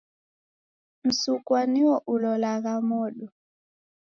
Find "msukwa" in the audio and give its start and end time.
1.03-1.59